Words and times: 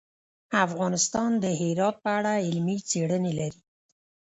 افغانستان 0.65 1.29
د 1.43 1.45
هرات 1.59 1.95
په 2.03 2.09
اړه 2.17 2.31
علمي 2.45 2.77
څېړنې 2.89 3.31
لري. 3.39 3.61